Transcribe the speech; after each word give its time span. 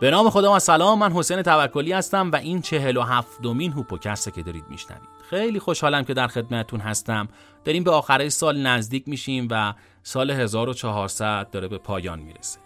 به 0.00 0.10
نام 0.10 0.30
خدا 0.30 0.56
و 0.56 0.58
سلام 0.58 0.98
من 0.98 1.12
حسین 1.12 1.42
توکلی 1.42 1.92
هستم 1.92 2.30
و 2.30 2.36
این 2.36 2.60
چهل 2.60 2.96
و 2.96 3.02
هفتمین 3.02 3.72
هوپوکسته 3.72 4.30
که 4.30 4.42
دارید 4.42 4.64
میشنوید. 4.68 5.08
خیلی 5.30 5.58
خوشحالم 5.58 6.04
که 6.04 6.14
در 6.14 6.26
خدمتتون 6.26 6.80
هستم. 6.80 7.28
داریم 7.64 7.84
به 7.84 7.90
آخره 7.90 8.28
سال 8.28 8.58
نزدیک 8.58 9.08
میشیم 9.08 9.48
و 9.50 9.74
سال 10.02 10.30
1400 10.30 11.50
داره 11.50 11.68
به 11.68 11.78
پایان 11.78 12.18
می‌رسه. 12.18 12.60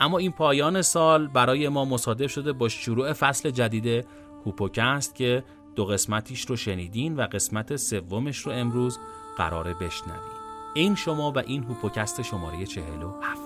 اما 0.00 0.18
این 0.18 0.32
پایان 0.32 0.82
سال 0.82 1.26
برای 1.26 1.68
ما 1.68 1.84
مصادف 1.84 2.30
شده 2.30 2.52
با 2.52 2.68
شروع 2.68 3.12
فصل 3.12 3.50
جدید 3.50 4.06
هوپوکست 4.46 5.14
که 5.14 5.44
دو 5.76 5.84
قسمتیش 5.84 6.46
رو 6.46 6.56
شنیدین 6.56 7.16
و 7.16 7.22
قسمت 7.22 7.76
سومش 7.76 8.38
رو 8.38 8.52
امروز 8.52 8.98
قراره 9.36 9.74
بشنوید 9.74 10.44
این 10.74 10.94
شما 10.94 11.32
و 11.32 11.38
این 11.38 11.64
هوپوکست 11.64 12.22
شماره 12.22 12.66
47 12.66 13.43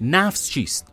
نفس 0.00 0.48
چیست؟ 0.48 0.92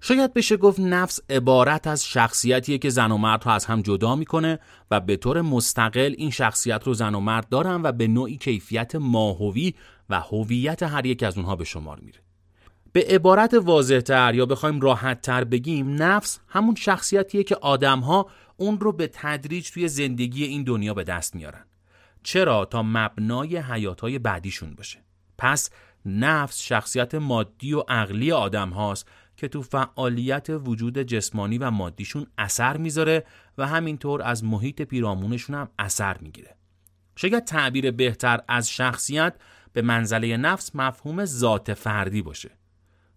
شاید 0.00 0.34
بشه 0.34 0.56
گفت 0.56 0.80
نفس 0.80 1.20
عبارت 1.30 1.86
از 1.86 2.06
شخصیتیه 2.06 2.78
که 2.78 2.90
زن 2.90 3.10
و 3.10 3.18
مرد 3.18 3.44
رو 3.44 3.50
از 3.50 3.64
هم 3.64 3.82
جدا 3.82 4.16
می‌کنه 4.16 4.58
و 4.90 5.00
به 5.00 5.16
طور 5.16 5.40
مستقل 5.40 6.14
این 6.18 6.30
شخصیت 6.30 6.84
رو 6.84 6.94
زن 6.94 7.14
و 7.14 7.20
مرد 7.20 7.48
دارن 7.48 7.80
و 7.82 7.92
به 7.92 8.06
نوعی 8.06 8.36
کیفیت 8.36 8.94
ماهوی 8.94 9.74
و 10.10 10.20
هویت 10.20 10.82
هر 10.82 11.06
یک 11.06 11.22
از 11.22 11.36
اونها 11.36 11.56
به 11.56 11.64
شمار 11.64 12.00
میره. 12.00 12.18
به 12.92 13.04
عبارت 13.08 13.54
واضح 13.54 14.00
تر 14.00 14.34
یا 14.34 14.46
بخوایم 14.46 14.80
راحت 14.80 15.20
تر 15.20 15.44
بگیم 15.44 16.02
نفس 16.02 16.38
همون 16.48 16.74
شخصیتیه 16.74 17.42
که 17.42 17.56
آدمها 17.56 18.26
اون 18.56 18.80
رو 18.80 18.92
به 18.92 19.10
تدریج 19.12 19.70
توی 19.70 19.88
زندگی 19.88 20.44
این 20.44 20.64
دنیا 20.64 20.94
به 20.94 21.04
دست 21.04 21.34
میارن. 21.34 21.64
چرا 22.22 22.64
تا 22.64 22.82
مبنای 22.82 23.56
حیاتهای 23.56 24.18
بعدیشون 24.18 24.74
باشه. 24.74 24.98
پس 25.38 25.70
نفس 26.06 26.62
شخصیت 26.62 27.14
مادی 27.14 27.72
و 27.72 27.80
عقلی 27.88 28.32
آدم 28.32 28.70
هاست 28.70 29.08
که 29.36 29.48
تو 29.48 29.62
فعالیت 29.62 30.46
وجود 30.50 30.98
جسمانی 30.98 31.58
و 31.58 31.70
مادیشون 31.70 32.26
اثر 32.38 32.76
می‌ذاره 32.76 33.24
و 33.58 33.66
همینطور 33.66 34.22
از 34.22 34.44
محیط 34.44 34.82
پیرامونشون 34.82 35.56
هم 35.56 35.68
اثر 35.78 36.18
می‌گیره. 36.18 36.56
شاید 37.16 37.44
تعبیر 37.44 37.90
بهتر 37.90 38.40
از 38.48 38.70
شخصیت 38.70 39.34
به 39.72 39.82
منزله 39.82 40.36
نفس 40.36 40.70
مفهوم 40.74 41.24
ذات 41.24 41.74
فردی 41.74 42.22
باشه. 42.22 42.50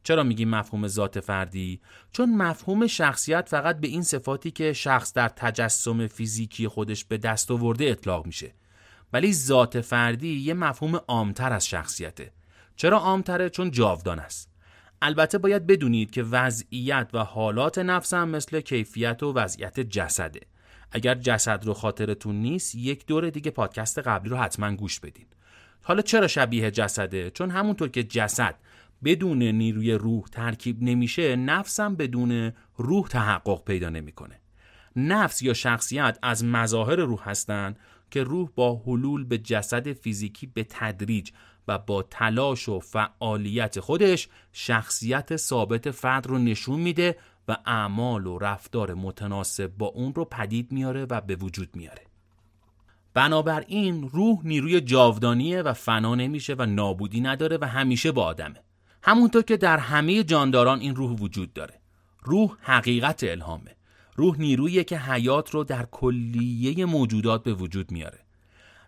چرا 0.03 0.23
میگیم 0.23 0.49
مفهوم 0.49 0.87
ذات 0.87 1.19
فردی؟ 1.19 1.81
چون 2.11 2.35
مفهوم 2.35 2.87
شخصیت 2.87 3.49
فقط 3.49 3.79
به 3.79 3.87
این 3.87 4.03
صفاتی 4.03 4.51
که 4.51 4.73
شخص 4.73 5.13
در 5.13 5.27
تجسم 5.29 6.07
فیزیکی 6.07 6.67
خودش 6.67 7.05
به 7.05 7.17
دست 7.17 7.51
آورده 7.51 7.85
اطلاق 7.85 8.25
میشه. 8.25 8.53
ولی 9.13 9.33
ذات 9.33 9.81
فردی 9.81 10.35
یه 10.39 10.53
مفهوم 10.53 10.95
عامتر 10.95 11.53
از 11.53 11.67
شخصیته. 11.67 12.31
چرا 12.79 12.97
عامتره؟ 12.97 13.49
چون 13.49 13.71
جاودان 13.71 14.19
است. 14.19 14.51
البته 15.01 15.37
باید 15.37 15.67
بدونید 15.67 16.11
که 16.11 16.23
وضعیت 16.23 17.09
و 17.13 17.23
حالات 17.23 17.77
نفس 17.77 18.13
هم 18.13 18.29
مثل 18.29 18.61
کیفیت 18.61 19.23
و 19.23 19.33
وضعیت 19.33 19.79
جسده. 19.79 20.39
اگر 20.91 21.15
جسد 21.15 21.65
رو 21.65 21.73
خاطرتون 21.73 22.35
نیست 22.35 22.75
یک 22.75 23.05
دور 23.05 23.29
دیگه 23.29 23.51
پادکست 23.51 23.99
قبلی 23.99 24.29
رو 24.29 24.37
حتما 24.37 24.75
گوش 24.75 24.99
بدین 24.99 25.25
حالا 25.81 26.01
چرا 26.01 26.27
شبیه 26.27 26.71
جسده؟ 26.71 27.31
چون 27.31 27.49
همونطور 27.49 27.89
که 27.89 28.03
جسد 28.03 28.55
بدون 29.03 29.43
نیروی 29.43 29.93
روح 29.93 30.23
ترکیب 30.23 30.83
نمیشه 30.83 31.35
نفسم 31.35 31.95
بدون 31.95 32.53
روح 32.77 33.07
تحقق 33.07 33.63
پیدا 33.63 33.89
نمی‌کنه. 33.89 34.39
نفس 34.95 35.41
یا 35.41 35.53
شخصیت 35.53 36.19
از 36.23 36.45
مظاهر 36.45 36.95
روح 36.95 37.29
هستند 37.29 37.79
که 38.11 38.23
روح 38.23 38.49
با 38.55 38.81
حلول 38.85 39.23
به 39.23 39.37
جسد 39.37 39.93
فیزیکی 39.93 40.47
به 40.47 40.65
تدریج 40.69 41.31
و 41.69 41.77
با 41.77 42.03
تلاش 42.03 42.69
و 42.69 42.79
فعالیت 42.79 43.79
خودش 43.79 44.27
شخصیت 44.53 45.35
ثابت 45.35 45.91
فرد 45.91 46.27
رو 46.27 46.37
نشون 46.37 46.79
میده 46.79 47.17
و 47.47 47.57
اعمال 47.65 48.27
و 48.27 48.37
رفتار 48.37 48.93
متناسب 48.93 49.67
با 49.77 49.85
اون 49.85 50.13
رو 50.13 50.25
پدید 50.25 50.71
میاره 50.71 51.05
و 51.09 51.21
به 51.21 51.35
وجود 51.35 51.69
میاره. 51.75 52.01
بنابراین 53.13 54.09
روح 54.09 54.39
نیروی 54.43 54.81
جاودانیه 54.81 55.61
و 55.61 55.73
فنا 55.73 56.15
نمیشه 56.15 56.55
و 56.57 56.65
نابودی 56.65 57.21
نداره 57.21 57.57
و 57.61 57.65
همیشه 57.65 58.11
با 58.11 58.23
آدمه. 58.23 58.63
همونطور 59.03 59.41
که 59.41 59.57
در 59.57 59.77
همه 59.77 60.23
جانداران 60.23 60.79
این 60.79 60.95
روح 60.95 61.11
وجود 61.11 61.53
داره. 61.53 61.81
روح 62.23 62.57
حقیقت 62.61 63.23
الهامه. 63.23 63.75
روح 64.15 64.39
نیرویی 64.39 64.83
که 64.83 64.97
حیات 64.97 65.49
رو 65.49 65.63
در 65.63 65.85
کلیه 65.85 66.85
موجودات 66.85 67.43
به 67.43 67.53
وجود 67.53 67.91
میاره. 67.91 68.19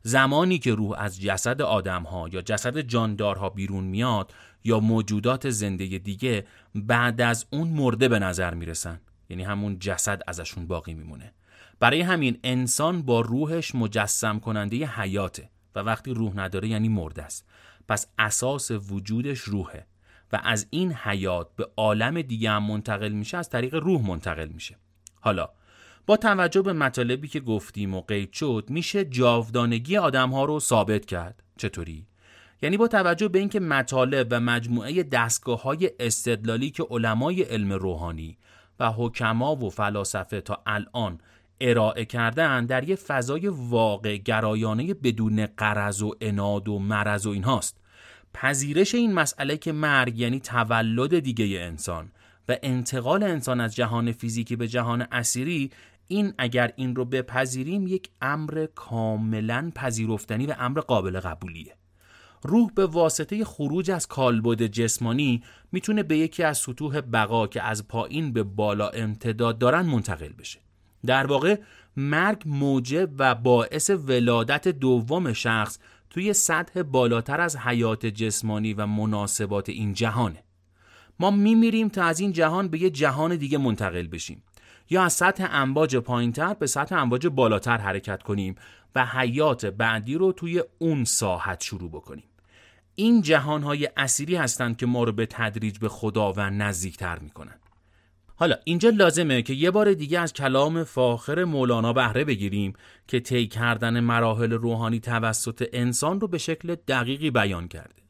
زمانی 0.03 0.59
که 0.59 0.75
روح 0.75 0.95
از 0.99 1.21
جسد 1.21 1.61
آدم 1.61 2.03
ها 2.03 2.29
یا 2.31 2.41
جسد 2.41 2.79
جاندارها 2.79 3.49
بیرون 3.49 3.83
میاد 3.83 4.33
یا 4.63 4.79
موجودات 4.79 5.49
زنده 5.49 5.85
دیگه 5.97 6.45
بعد 6.75 7.21
از 7.21 7.45
اون 7.49 7.67
مرده 7.67 8.07
به 8.07 8.19
نظر 8.19 8.53
می‌رسن. 8.53 9.01
یعنی 9.29 9.43
همون 9.43 9.79
جسد 9.79 10.21
ازشون 10.27 10.67
باقی 10.67 10.93
میمونه. 10.93 11.33
برای 11.79 12.01
همین 12.01 12.39
انسان 12.43 13.01
با 13.01 13.21
روحش 13.21 13.75
مجسم 13.75 14.39
کننده 14.39 14.85
حیاته 14.85 15.49
و 15.75 15.79
وقتی 15.79 16.13
روح 16.13 16.35
نداره 16.35 16.67
یعنی 16.67 16.89
مرده 16.89 17.23
است. 17.23 17.45
پس 17.87 18.07
اساس 18.19 18.71
وجودش 18.71 19.39
روحه 19.39 19.85
و 20.33 20.39
از 20.43 20.67
این 20.69 20.93
حیات 20.93 21.55
به 21.55 21.67
عالم 21.77 22.21
دیگه 22.21 22.49
هم 22.51 22.63
منتقل 22.63 23.11
میشه 23.11 23.37
از 23.37 23.49
طریق 23.49 23.75
روح 23.75 24.07
منتقل 24.07 24.47
میشه. 24.47 24.77
حالا 25.19 25.49
با 26.11 26.17
توجه 26.17 26.61
به 26.61 26.73
مطالبی 26.73 27.27
که 27.27 27.39
گفتیم 27.39 27.93
و 27.93 28.01
قید 28.01 28.33
شد 28.33 28.65
میشه 28.69 29.05
جاودانگی 29.05 29.97
آدم 29.97 30.29
ها 30.29 30.45
رو 30.45 30.59
ثابت 30.59 31.05
کرد. 31.05 31.43
چطوری؟ 31.57 32.07
یعنی 32.61 32.77
با 32.77 32.87
توجه 32.87 33.27
به 33.27 33.39
اینکه 33.39 33.59
مطالب 33.59 34.27
و 34.31 34.39
مجموعه 34.39 35.03
دستگاه 35.03 35.61
های 35.61 35.91
استدلالی 35.99 36.69
که 36.69 36.83
علمای 36.89 37.41
علم 37.41 37.73
روحانی 37.73 38.37
و 38.79 38.91
حکما 38.91 39.55
و 39.55 39.69
فلاسفه 39.69 40.41
تا 40.41 40.61
الان 40.65 41.19
ارائه 41.61 42.05
کردن 42.05 42.65
در 42.65 42.89
یه 42.89 42.95
فضای 42.95 43.47
واقع 43.47 44.17
گرایانه 44.17 44.93
بدون 44.93 45.45
قرض 45.45 46.01
و 46.01 46.15
اناد 46.21 46.67
و 46.67 46.79
مرض 46.79 47.25
و 47.25 47.29
اینهاست. 47.29 47.77
پذیرش 48.33 48.95
این 48.95 49.13
مسئله 49.13 49.57
که 49.57 49.71
مرگ 49.71 50.19
یعنی 50.19 50.39
تولد 50.39 51.19
دیگه 51.19 51.59
انسان 51.59 52.11
و 52.49 52.57
انتقال 52.63 53.23
انسان 53.23 53.61
از 53.61 53.75
جهان 53.75 54.11
فیزیکی 54.11 54.55
به 54.55 54.67
جهان 54.67 55.07
اسیری 55.11 55.71
این 56.11 56.33
اگر 56.37 56.73
این 56.75 56.95
رو 56.95 57.05
بپذیریم 57.05 57.87
یک 57.87 58.09
امر 58.21 58.67
کاملا 58.75 59.71
پذیرفتنی 59.75 60.45
و 60.45 60.55
امر 60.59 60.79
قابل 60.79 61.19
قبولیه. 61.19 61.75
روح 62.43 62.71
به 62.75 62.85
واسطه 62.85 63.45
خروج 63.45 63.91
از 63.91 64.07
کالبد 64.07 64.61
جسمانی 64.61 65.43
می‌تونه 65.71 66.03
به 66.03 66.17
یکی 66.17 66.43
از 66.43 66.57
سطوح 66.57 67.01
بقا 67.01 67.47
که 67.47 67.61
از 67.61 67.87
پایین 67.87 68.33
به 68.33 68.43
بالا 68.43 68.89
امتداد 68.89 69.57
دارن 69.57 69.81
منتقل 69.85 70.33
بشه. 70.39 70.59
در 71.05 71.27
واقع 71.27 71.59
مرگ 71.97 72.43
موجب 72.45 73.09
و 73.17 73.35
باعث 73.35 73.89
ولادت 73.89 74.67
دوم 74.67 75.33
شخص 75.33 75.79
توی 76.09 76.33
سطح 76.33 76.81
بالاتر 76.81 77.41
از 77.41 77.57
حیات 77.57 78.05
جسمانی 78.05 78.73
و 78.73 78.85
مناسبات 78.85 79.69
این 79.69 79.93
جهانه. 79.93 80.43
ما 81.19 81.31
میمیریم 81.31 81.89
تا 81.89 82.03
از 82.03 82.19
این 82.19 82.31
جهان 82.31 82.67
به 82.67 82.81
یه 82.81 82.89
جهان 82.89 83.35
دیگه 83.35 83.57
منتقل 83.57 84.07
بشیم. 84.07 84.43
یا 84.91 85.03
از 85.03 85.13
سطح 85.13 85.47
امواج 85.51 85.97
پایینتر 85.97 86.53
به 86.53 86.67
سطح 86.67 86.95
امواج 86.95 87.27
بالاتر 87.27 87.77
حرکت 87.77 88.23
کنیم 88.23 88.55
و 88.95 89.05
حیات 89.05 89.65
بعدی 89.65 90.15
رو 90.15 90.31
توی 90.31 90.63
اون 90.79 91.03
ساحت 91.03 91.63
شروع 91.63 91.89
بکنیم. 91.89 92.29
این 92.95 93.21
جهانهای 93.21 93.89
اسیری 93.97 94.35
هستند 94.35 94.77
که 94.77 94.85
ما 94.85 95.03
رو 95.03 95.11
به 95.11 95.25
تدریج 95.25 95.77
به 95.77 95.89
خداوند 95.89 96.61
نزدیکتر 96.61 97.19
می‌کنن. 97.19 97.59
حالا 98.35 98.55
اینجا 98.63 98.89
لازمه 98.89 99.41
که 99.41 99.53
یه 99.53 99.71
بار 99.71 99.93
دیگه 99.93 100.19
از 100.19 100.33
کلام 100.33 100.83
فاخر 100.83 101.43
مولانا 101.43 101.93
بهره 101.93 102.23
بگیریم 102.23 102.73
که 103.07 103.19
طی 103.19 103.47
کردن 103.47 103.99
مراحل 103.99 104.51
روحانی 104.51 104.99
توسط 104.99 105.69
انسان 105.73 106.19
رو 106.19 106.27
به 106.27 106.37
شکل 106.37 106.75
دقیقی 106.75 107.31
بیان 107.31 107.67
کرده. 107.67 108.00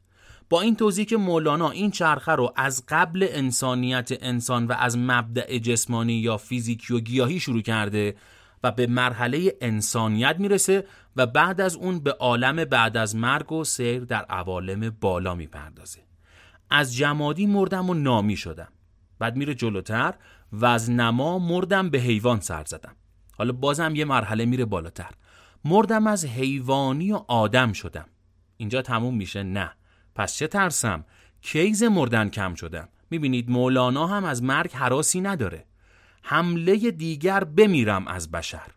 با 0.52 0.62
این 0.62 0.76
توضیح 0.76 1.06
که 1.06 1.18
مولانا 1.18 1.70
این 1.70 1.92
چرخه 1.92 2.32
رو 2.32 2.54
از 2.56 2.84
قبل 2.88 3.28
انسانیت 3.30 4.10
انسان 4.22 4.68
و 4.68 4.74
از 4.80 4.98
مبدع 4.98 5.58
جسمانی 5.58 6.14
یا 6.14 6.38
فیزیکی 6.38 6.94
و 6.94 7.00
گیاهی 7.00 7.40
شروع 7.40 7.62
کرده 7.62 8.16
و 8.64 8.72
به 8.72 8.88
مرحله 8.88 9.58
انسانیت 9.62 10.36
می‌رسه 10.40 10.88
و 11.16 11.26
بعد 11.26 11.62
از 11.62 11.76
اون 11.76 12.00
به 12.00 12.12
عالم 12.12 12.66
بعد 12.66 12.98
از 12.98 13.16
مرگ 13.16 13.52
و 13.52 13.64
سیر 13.64 14.06
در 14.06 14.26
عوالم 14.26 14.90
بالا 15.02 15.36
می‌پردازه. 15.36 16.00
از 16.70 16.96
جمادی 16.96 17.46
مردم 17.46 17.90
و 17.90 17.94
نامی 17.94 18.38
شدم. 18.38 18.68
بعد 19.20 19.36
میره 19.36 19.56
جلوتر 19.56 20.14
و 20.52 20.66
از 20.66 20.90
نما 20.90 21.40
مردم 21.40 21.90
به 21.90 21.98
حیوان 21.98 22.40
سر 22.40 22.64
زدم. 22.66 22.96
حالا 23.38 23.52
بازم 23.52 23.96
یه 23.96 24.06
مرحله 24.06 24.46
میره 24.46 24.66
بالاتر. 24.66 25.12
مردم 25.66 26.08
از 26.08 26.26
حیوانی 26.26 27.12
و 27.12 27.22
آدم 27.28 27.74
شدم. 27.74 28.06
اینجا 28.58 28.82
تموم 28.82 29.16
میشه؟ 29.16 29.44
نه. 29.44 29.72
پس 30.16 30.36
چه 30.36 30.48
ترسم؟ 30.48 31.06
کیز 31.42 31.84
مردن 31.84 32.30
کم 32.30 32.56
شدم. 32.56 32.90
می‌بینید 33.10 33.50
مولانا 33.50 34.08
هم 34.08 34.26
از 34.26 34.44
مرگ 34.44 34.72
حراسی 34.74 35.22
نداره. 35.22 35.66
حمله 36.22 36.92
دیگر 36.92 37.44
بمیرم 37.44 38.08
از 38.08 38.32
بشر. 38.32 38.68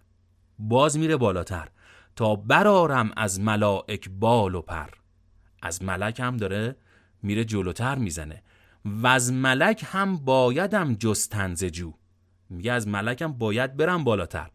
باز 0.59 0.99
میره 0.99 1.17
بالاتر. 1.17 1.69
تا 2.17 2.37
برارم 2.37 3.11
از 3.17 3.41
ملائک 3.41 4.11
بال 4.11 4.55
و 4.55 4.63
پر. 4.63 4.89
از 5.63 5.83
ملک 5.83 6.21
هم 6.21 6.37
داره 6.37 6.77
میره 7.23 7.45
جلوتر 7.45 7.95
می‌زنه. 7.95 8.43
و 8.85 9.07
از 9.07 9.33
ملک 9.33 9.85
هم 9.93 10.17
بایدم 10.17 10.95
جستن 10.95 11.55
جو. 11.55 11.93
میگه 12.51 12.73
از 12.73 12.89
ملکم 12.89 13.33
باید 13.33 13.77
برم 13.77 14.05
بالاتر. 14.05 14.51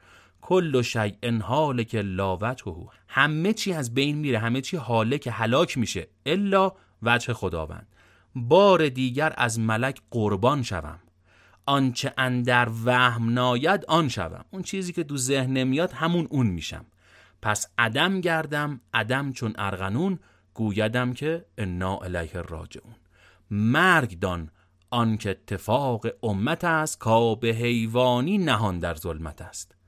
کل 0.49 0.75
و 0.75 0.83
شیء 0.83 1.83
که 1.83 2.01
لاوته 2.01 2.73
همه 3.07 3.53
چی 3.53 3.73
از 3.73 3.93
بین 3.93 4.17
میره 4.17 4.39
همه 4.39 4.61
چی 4.61 4.77
حاله 4.77 5.17
که 5.17 5.31
هلاک 5.31 5.77
میشه 5.77 6.07
الا 6.25 6.71
وجه 7.03 7.33
خداوند. 7.33 7.87
بار 8.35 8.89
دیگر 8.89 9.33
از 9.37 9.59
ملک 9.59 10.01
قربان 10.11 10.63
شوم. 10.63 10.99
آنچه 11.65 12.13
اندر 12.17 12.69
وهم 12.85 13.29
ناید 13.33 13.85
آن 13.87 14.09
شوم. 14.09 14.45
اون 14.51 14.61
چیزی 14.61 14.93
که 14.93 15.03
دو 15.03 15.17
ذهن 15.17 15.53
نمیاد 15.53 15.91
همون 15.91 16.27
اون 16.29 16.47
میشم. 16.47 16.85
پس 17.41 17.67
عدم 17.77 18.21
گردم 18.21 18.81
عدم 18.93 19.31
چون 19.31 19.53
ارغنون 19.57 20.19
گویدم 20.53 21.13
که 21.13 21.45
انا 21.57 21.97
الیه 21.97 22.41
راجعون. 22.41 22.95
مرگ 23.51 24.19
دان 24.19 24.51
آنکه 24.89 25.29
اتفاق 25.29 26.05
امت 26.23 26.63
است 26.63 26.99
کا 26.99 27.35
به 27.35 27.47
حیوانی 27.47 28.37
نهان 28.37 28.79
در 28.79 28.95
ظلمت 28.95 29.41
است. 29.41 29.78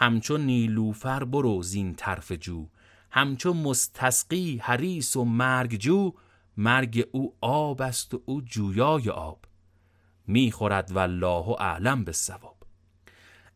همچون 0.00 0.40
نیلوفر 0.40 1.24
برو 1.24 1.62
زین 1.62 1.94
طرف 1.94 2.32
جو 2.32 2.66
همچون 3.10 3.56
مستسقی 3.56 4.60
حریس 4.62 5.16
و 5.16 5.24
مرگ 5.24 5.76
جو 5.76 6.12
مرگ 6.56 7.08
او 7.12 7.34
آب 7.40 7.82
است 7.82 8.14
و 8.14 8.22
او 8.26 8.40
جویای 8.40 9.10
آب. 9.10 9.44
می‌خورد 10.26 10.92
والله 10.92 11.48
اعلم 11.48 12.04
به 12.04 12.12
ثواب 12.12 12.56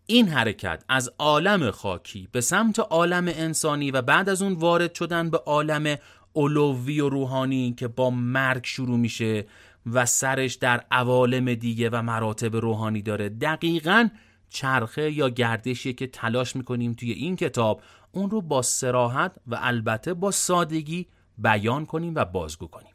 این 0.07 0.29
حرکت 0.29 0.85
از 0.89 1.11
عالم 1.19 1.71
خاکی 1.71 2.29
به 2.33 2.41
سمت 2.41 2.79
عالم 2.79 3.29
انسانی 3.29 3.91
و 3.91 4.03
بعد 4.03 4.29
از 4.29 4.43
اون 4.43 4.53
وارد 4.53 4.95
شدن 4.95 5.31
به 5.31 5.39
عالم 5.39 5.97
علوی 6.37 7.01
و 7.01 7.09
روحانی 7.09 7.73
که 7.73 7.89
با 7.89 8.11
مرگ 8.11 8.65
شروع 8.65 8.99
میشه 8.99 9.47
و 9.93 10.07
سرش 10.07 10.55
در 10.55 10.85
عوالم 10.91 11.55
دیگه 11.55 11.91
و 11.91 12.03
مراتب 12.03 12.57
روحانی 12.57 13.03
داره. 13.03 13.29
دقیقا 13.29 14.09
چرخه 14.49 15.13
یا 15.13 15.29
گردشی 15.29 15.93
که 15.93 16.07
تلاش 16.07 16.57
می‌کنیم 16.57 16.93
توی 16.93 17.13
این 17.13 17.37
کتاب 17.37 17.83
اون 18.13 18.31
رو 18.31 18.41
با 18.41 18.63
سراحت 18.63 19.37
و 19.47 19.59
البته 19.61 20.15
با 20.15 20.31
سادگی 20.31 21.07
بیان 21.39 21.87
کنیم 21.87 22.15
و 22.15 22.25
بازگو 22.25 22.67
کنیم. 22.67 22.95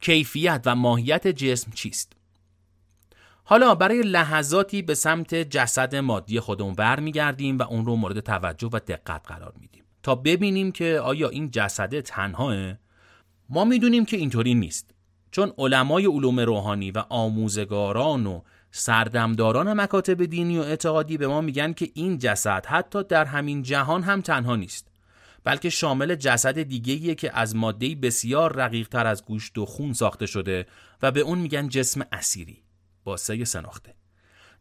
کیفیت 0.00 0.62
و 0.64 0.74
ماهیت 0.74 1.26
جسم 1.26 1.70
چیست؟ 1.70 2.12
حالا 3.44 3.74
برای 3.74 4.02
لحظاتی 4.02 4.82
به 4.82 4.94
سمت 4.94 5.34
جسد 5.34 5.96
مادی 5.96 6.40
خودمون 6.40 6.74
برمیگردیم 6.74 7.58
و 7.58 7.62
اون 7.62 7.86
رو 7.86 7.96
مورد 7.96 8.20
توجه 8.20 8.68
و 8.72 8.78
دقت 8.78 9.26
قرار 9.26 9.54
میدیم 9.60 9.84
تا 10.02 10.14
ببینیم 10.14 10.72
که 10.72 11.00
آیا 11.00 11.28
این 11.28 11.50
جسد 11.50 12.00
تنهاه؟ 12.00 12.74
ما 13.48 13.64
می‌دونیم 13.64 14.04
که 14.04 14.16
اینطوری 14.16 14.54
نیست. 14.54 14.95
چون 15.36 15.52
علمای 15.58 16.06
علوم 16.06 16.40
روحانی 16.40 16.90
و 16.90 17.04
آموزگاران 17.08 18.26
و 18.26 18.40
سردمداران 18.70 19.72
مکاتب 19.72 20.24
دینی 20.24 20.58
و 20.58 20.62
اعتقادی 20.62 21.16
به 21.16 21.26
ما 21.26 21.40
میگن 21.40 21.72
که 21.72 21.90
این 21.94 22.18
جسد 22.18 22.66
حتی 22.66 23.04
در 23.04 23.24
همین 23.24 23.62
جهان 23.62 24.02
هم 24.02 24.20
تنها 24.20 24.56
نیست 24.56 24.88
بلکه 25.44 25.70
شامل 25.70 26.14
جسد 26.14 26.62
دیگهیه 26.62 27.14
که 27.14 27.38
از 27.38 27.56
مادهی 27.56 27.94
بسیار 27.94 28.52
رقیق 28.52 28.88
تر 28.88 29.06
از 29.06 29.24
گوشت 29.24 29.58
و 29.58 29.66
خون 29.66 29.92
ساخته 29.92 30.26
شده 30.26 30.66
و 31.02 31.10
به 31.10 31.20
اون 31.20 31.38
میگن 31.38 31.68
جسم 31.68 32.06
اسیری. 32.12 32.62
با 33.04 33.16
سه 33.16 33.44
سناخته 33.44 33.94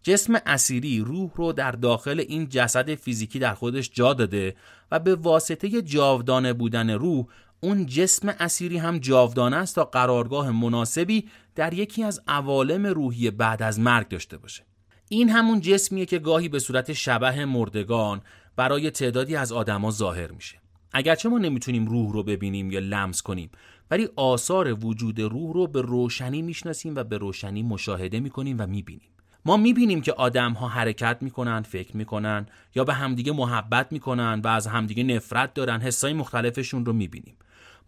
جسم 0.03 0.41
اسیری 0.45 0.99
روح 0.99 1.31
رو 1.35 1.53
در 1.53 1.71
داخل 1.71 2.19
این 2.27 2.49
جسد 2.49 2.95
فیزیکی 2.95 3.39
در 3.39 3.53
خودش 3.53 3.89
جا 3.93 4.13
داده 4.13 4.55
و 4.91 4.99
به 4.99 5.15
واسطه 5.15 5.81
جاودانه 5.81 6.53
بودن 6.53 6.89
روح 6.89 7.25
اون 7.59 7.85
جسم 7.85 8.35
اسیری 8.39 8.77
هم 8.77 8.97
جاودانه 8.97 9.55
است 9.55 9.75
تا 9.75 9.85
قرارگاه 9.85 10.51
مناسبی 10.51 11.29
در 11.55 11.73
یکی 11.73 12.03
از 12.03 12.21
عوالم 12.27 12.85
روحی 12.85 13.31
بعد 13.31 13.63
از 13.63 13.79
مرگ 13.79 14.07
داشته 14.07 14.37
باشه. 14.37 14.63
این 15.09 15.29
همون 15.29 15.61
جسمیه 15.61 16.05
که 16.05 16.19
گاهی 16.19 16.49
به 16.49 16.59
صورت 16.59 16.93
شبه 16.93 17.45
مردگان 17.45 18.21
برای 18.55 18.91
تعدادی 18.91 19.35
از 19.35 19.51
آدما 19.51 19.91
ظاهر 19.91 20.31
میشه. 20.31 20.57
اگرچه 20.91 21.29
ما 21.29 21.37
نمی‌تونیم 21.37 21.85
روح 21.85 22.13
رو 22.13 22.23
ببینیم 22.23 22.71
یا 22.71 22.79
لمس 22.79 23.21
کنیم 23.21 23.49
ولی 23.91 24.09
آثار 24.15 24.85
وجود 24.85 25.19
روح 25.19 25.53
رو 25.53 25.67
به 25.67 25.81
روشنی 25.81 26.41
می‌شناسیم 26.41 26.95
و 26.95 27.03
به 27.03 27.17
روشنی 27.17 27.63
مشاهده 27.63 28.19
می‌کنیم 28.19 28.55
و 28.59 28.67
می‌بینیم. 28.67 29.09
ما 29.45 29.57
می‌بینیم 29.57 30.01
که 30.01 30.13
آدم 30.13 30.53
ها 30.53 30.67
حرکت 30.67 31.17
می‌کنن 31.21 31.61
فکر 31.61 31.97
می‌کنن 31.97 32.45
یا 32.75 32.83
به 32.83 32.93
همدیگه 32.93 33.31
محبت 33.31 33.91
می‌کنن 33.91 34.41
و 34.43 34.47
از 34.47 34.67
همدیگه 34.67 35.03
نفرت 35.03 35.53
دارن 35.53 35.81
حسای 35.81 36.13
مختلفشون 36.13 36.85
رو 36.85 36.93
می‌بینیم. 36.93 37.35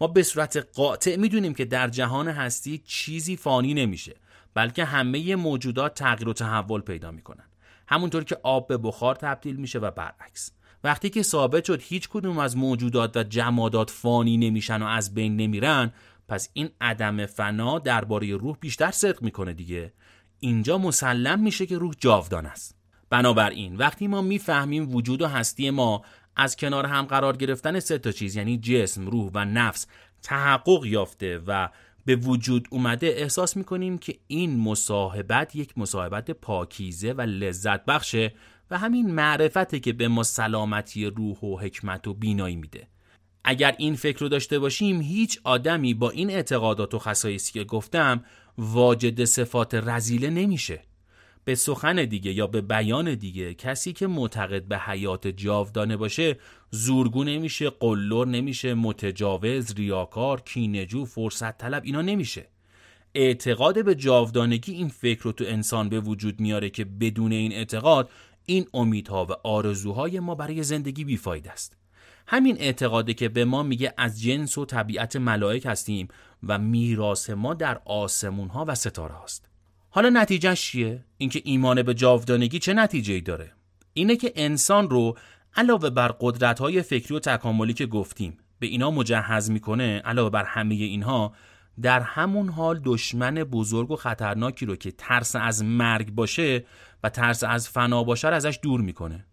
ما 0.02 0.08
به 0.08 0.24
صورت 0.24 0.68
قاطع 0.76 1.16
می‌دونیم 1.16 1.54
که 1.54 1.66
در 1.66 1.88
جهان 1.88 2.28
هستی 2.28 2.82
چیزی 2.86 3.38
فانی 3.38 3.74
نمیشه 3.74 4.16
بلکه 4.54 4.86
همه 4.86 5.36
موجودات 5.36 5.94
تغییر 5.94 6.30
و 6.30 6.34
تحول 6.34 6.82
پیدا 6.82 7.12
می‌کنن. 7.12 7.44
همونطور 7.88 8.24
که 8.24 8.38
آب 8.44 8.68
به 8.68 8.78
بخار 8.78 9.16
تبدیل 9.16 9.56
میشه 9.56 9.80
و 9.80 9.92
برعکس. 9.92 10.52
وقتی 10.84 11.10
که 11.10 11.24
ثابت 11.24 11.66
شد 11.66 11.82
هیچ 11.82 12.10
کدوم 12.10 12.38
از 12.38 12.58
موجودات 12.58 13.18
و 13.18 13.24
جمادات 13.24 13.90
فانی 13.90 14.38
نمیشن 14.38 14.82
و 14.82 14.86
از 14.86 15.14
بین 15.14 15.38
نمیرن 15.38 15.94
پس 16.28 16.50
این 16.54 16.70
عدم 16.82 17.26
فنا 17.26 17.80
درباره 17.80 18.36
روح 18.36 18.58
بیشتر 18.60 18.92
صدق 18.92 19.22
می‌کنه 19.22 19.54
دیگه. 19.54 19.94
اینجا 20.40 20.78
مسلم 20.78 21.40
میشه 21.40 21.66
که 21.66 21.78
روح 21.78 21.94
جاودان 22.00 22.46
است. 22.46 22.76
بنابراین 23.10 23.76
وقتی 23.76 24.08
ما 24.08 24.22
می‌فهمیم 24.22 24.96
وجود 24.96 25.22
و 25.22 25.28
هستی 25.28 25.70
ما 25.70 26.02
از 26.36 26.56
کنار 26.56 26.86
هم 26.86 27.06
قرار 27.06 27.38
گرفتن 27.38 27.80
سه 27.80 27.98
تا 27.98 28.12
چیز 28.12 28.36
یعنی 28.36 28.58
جسم، 28.58 29.08
روح 29.08 29.32
و 29.34 29.46
نفس 29.46 29.88
تحقق 30.22 30.86
یافته 30.86 31.42
و 31.48 31.70
به 32.06 32.16
وجود 32.16 32.68
اومده 32.72 33.08
احساس 33.08 33.58
می‌کنیم 33.58 33.98
که 33.98 34.16
این 34.28 34.60
مصاحبت 34.60 35.56
یک 35.56 35.78
مصاحبت 35.78 36.32
پاکیزه 36.32 37.14
و 37.14 37.22
لذت 37.22 37.86
بخشه 37.86 38.34
و 38.72 38.78
همین 38.78 39.12
معرفته 39.12 39.80
که 39.80 39.94
به 39.94 40.08
ما 40.08 40.24
سلامتی 40.24 41.06
روح 41.06 41.38
و 41.38 41.58
حکمت 41.60 42.08
و 42.08 42.14
بینایی 42.14 42.56
میده. 42.56 42.88
اگر 43.44 43.76
این 43.78 43.96
فکر 43.96 44.20
رو 44.20 44.30
داشته 44.30 44.60
باشیم 44.60 45.02
هیچ 45.02 45.40
آدمی 45.44 45.94
با 45.94 46.10
این 46.10 46.30
اعتقادات 46.30 46.94
و 46.94 47.00
خصایصی 47.00 47.54
که 47.54 47.64
گفتم 47.64 48.24
واجد 48.58 49.24
صفات 49.26 49.76
رزیله 49.76 50.30
نمیشه. 50.30 50.82
به 51.46 51.56
سخن 51.56 52.06
دیگه 52.06 52.32
یا 52.34 52.48
به 52.48 52.62
بیان 52.62 53.16
دیگه 53.16 53.54
کسی 53.54 53.94
که 53.94 54.08
معتقد 54.08 54.64
به 54.64 54.78
حیات 54.78 55.28
جاودانه 55.28 55.98
باشه 55.98 56.38
زورگو 56.72 57.24
نمیشه 57.24 57.70
قلور 57.70 58.28
نمیشه 58.28 58.74
متجاوز 58.74 59.74
ریاکار 59.76 60.42
کینجو 60.42 61.06
فرصت 61.06 61.58
طلب 61.58 61.84
اینا 61.86 62.02
نمیشه. 62.02 62.48
اعتقاد 63.16 63.86
به 63.86 63.96
جاودانگی 63.96 64.74
این 64.74 64.90
فکر 64.90 65.24
رو 65.24 65.32
تو 65.32 65.44
انسان 65.48 65.90
به 65.90 66.00
وجود 66.00 66.40
میاره 66.40 66.70
که 66.70 66.86
بدون 66.86 67.32
این 67.32 67.54
اعتقاد 67.54 68.10
این 68.46 68.68
امیدها 68.74 69.26
و 69.26 69.32
آرزوهای 69.44 70.20
ما 70.20 70.36
برای 70.36 70.64
زندگی 70.64 71.04
بیفاید 71.04 71.48
است. 71.48 71.78
همین 72.28 72.58
اعتقاده 72.60 73.14
که 73.14 73.30
به 73.30 73.46
ما 73.46 73.64
میگه 73.64 73.94
از 73.98 74.22
جنس 74.22 74.58
و 74.58 74.66
طبیعت 74.66 75.16
ملائک 75.16 75.66
هستیم 75.66 76.08
و 76.44 76.60
میراث 76.60 77.30
ما 77.30 77.54
در 77.54 77.82
آسمون 77.86 78.48
ها 78.48 78.66
و 78.68 78.76
ستاره 78.76 79.16
هاست 79.16 79.46
حالا 79.90 80.10
نتیجهش 80.10 80.62
چیه؟ 80.62 81.06
اینکه 81.18 81.42
ایمان 81.46 81.84
به 81.84 81.94
جاودانگی 81.94 82.60
چه 82.60 82.74
نتیجه 82.74 83.14
ای 83.14 83.22
داره؟ 83.22 83.52
اینه 83.94 84.16
که 84.16 84.34
انسان 84.36 84.90
رو 84.90 85.18
علاوه 85.56 85.90
بر 85.90 86.16
قدرت 86.20 86.60
های 86.60 86.82
فکری 86.82 87.16
و 87.16 87.20
تکاملی 87.20 87.74
که 87.74 87.86
گفتیم 87.86 88.38
به 88.60 88.68
اینا 88.68 88.92
مجهز 88.92 89.52
می‌کنه 89.52 90.00
علاوه 90.00 90.30
بر 90.30 90.44
همه 90.44 90.76
اینها 90.76 91.34
در 91.82 92.00
همون 92.00 92.50
حال 92.50 92.82
دشمن 92.84 93.34
بزرگ 93.34 93.92
و 93.92 93.96
خطرناکی 93.96 94.66
رو 94.66 94.76
که 94.76 94.92
ترس 94.92 95.36
از 95.36 95.64
مرگ 95.64 96.12
باشه 96.12 96.66
و 97.04 97.10
ترس 97.10 97.44
از 97.44 97.70
فنا 97.70 98.04
باشه 98.04 98.28
ازش 98.28 98.60
دور 98.62 98.82
می‌کنه. 98.82 99.26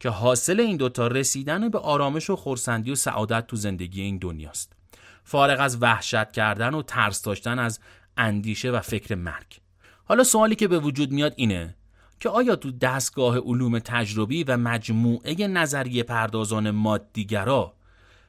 که 0.00 0.08
حاصل 0.08 0.60
این 0.60 0.76
دوتا 0.76 1.06
رسیدن 1.06 1.68
به 1.68 1.78
آرامش 1.78 2.30
و 2.30 2.36
خورسندی 2.36 2.90
و 2.90 2.94
سعادت 2.94 3.46
تو 3.46 3.56
زندگی 3.56 4.02
این 4.02 4.18
دنیاست. 4.18 4.79
فارغ 5.30 5.60
از 5.60 5.82
وحشت 5.82 6.32
کردن 6.32 6.74
و 6.74 6.82
ترس 6.82 7.22
داشتن 7.22 7.58
از 7.58 7.80
اندیشه 8.16 8.70
و 8.70 8.80
فکر 8.80 9.14
مرگ 9.14 9.60
حالا 10.04 10.24
سوالی 10.24 10.54
که 10.54 10.68
به 10.68 10.78
وجود 10.78 11.10
میاد 11.10 11.32
اینه 11.36 11.74
که 12.20 12.28
آیا 12.28 12.56
تو 12.56 12.70
دستگاه 12.70 13.38
علوم 13.38 13.78
تجربی 13.78 14.44
و 14.44 14.56
مجموعه 14.56 15.46
نظریه 15.46 16.02
پردازان 16.02 16.70
مادیگرا 16.70 17.72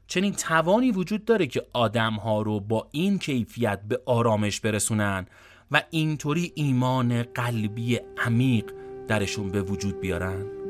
چنین 0.07 0.33
توانی 0.33 0.91
وجود 0.91 1.25
داره 1.25 1.47
که 1.47 1.65
آدم 1.73 2.13
ها 2.13 2.41
رو 2.41 2.59
با 2.59 2.87
این 2.91 3.19
کیفیت 3.19 3.81
به 3.87 4.01
آرامش 4.05 4.59
برسونن 4.59 5.25
و 5.71 5.83
اینطوری 5.89 6.51
ایمان 6.55 7.23
قلبی 7.23 7.99
عمیق 8.17 8.65
درشون 9.07 9.51
به 9.51 9.61
وجود 9.61 9.99
بیارن؟ 9.99 10.60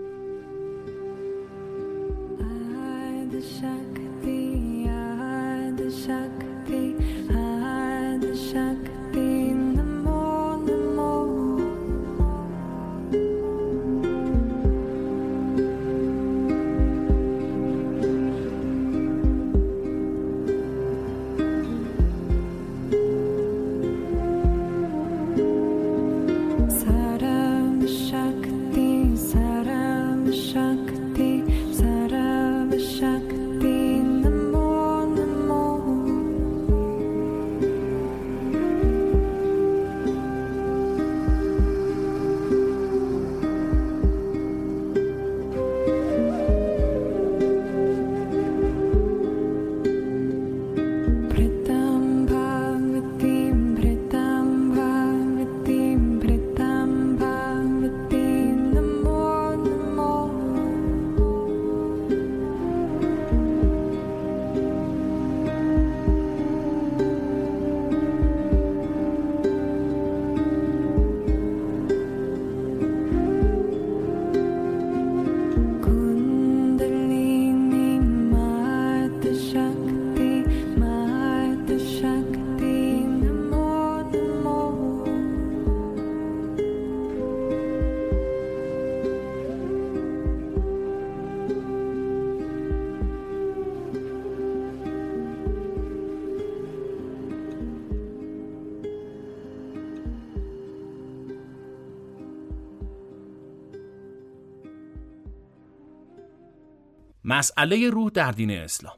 مسئله 107.32 107.90
روح 107.90 108.10
در 108.10 108.32
دین 108.32 108.52
اسلام. 108.52 108.96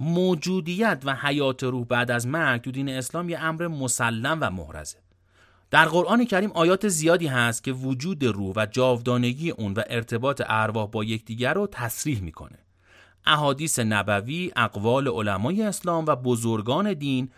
موجودیت 0.00 1.02
و 1.04 1.14
حیات 1.14 1.62
روح 1.62 1.86
بعد 1.86 2.10
از 2.10 2.26
مرگ 2.26 2.60
تو 2.60 2.70
دین 2.70 2.88
اسلام 2.88 3.28
یه 3.28 3.38
امر 3.38 3.68
مسلم 3.68 4.38
و 4.40 4.50
محرزه. 4.50 4.98
در 5.70 5.84
قرآن 5.84 6.24
کریم 6.24 6.50
آیات 6.52 6.88
زیادی 6.88 7.26
هست 7.26 7.64
که 7.64 7.72
وجود 7.72 8.24
روح 8.24 8.52
و 8.56 8.66
جاودانگی 8.66 9.50
اون 9.50 9.72
و 9.72 9.82
ارتباط 9.90 10.42
ارواح 10.46 10.86
با 10.86 11.04
یکدیگر 11.04 11.54
رو 11.54 11.66
تصریح 11.72 12.20
می‌کنه. 12.20 12.58
احادیث 13.26 13.78
نبوی 13.78 14.52
اقوال 14.56 15.08
علمای 15.08 15.62
اسلام 15.62 16.06
و 16.06 16.16
بزرگان 16.16 16.92
دین 16.92 17.30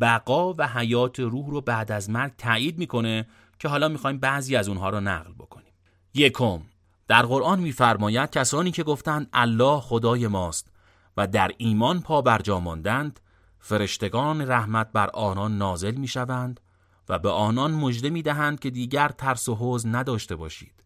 بقا 0.00 0.52
و 0.52 0.68
حیات 0.68 1.20
روح 1.20 1.50
رو 1.50 1.60
بعد 1.60 1.92
از 1.92 2.10
مرگ 2.10 2.32
تایید 2.38 2.78
می‌کنه 2.78 3.26
که 3.58 3.68
حالا 3.68 3.88
می‌خوایم 3.88 4.18
بعضی 4.18 4.56
از 4.56 4.68
اونها 4.68 4.90
رو 4.90 5.00
نقل 5.00 5.32
بکنیم. 5.32 5.72
یکم 6.14 6.60
در 7.08 7.22
قرآن 7.22 7.60
میفرماید 7.60 8.30
کسانی 8.30 8.70
که 8.70 8.82
گفتند 8.82 9.28
الله 9.32 9.80
خدای 9.80 10.26
ماست 10.26 10.72
و 11.16 11.26
در 11.26 11.50
ایمان 11.58 12.00
پا 12.00 12.22
برجا 12.22 12.60
ماندند 12.60 13.20
فرشتگان 13.58 14.50
رحمت 14.50 14.92
بر 14.92 15.10
آنان 15.10 15.58
نازل 15.58 15.94
می‌شوند 15.94 16.60
و 17.08 17.18
به 17.18 17.30
آنان 17.30 17.72
مژده 17.72 18.10
می‌دهند 18.10 18.60
که 18.60 18.70
دیگر 18.70 19.08
ترس 19.08 19.48
و 19.48 19.56
حزن 19.60 19.94
نداشته 19.94 20.36
باشید. 20.36 20.84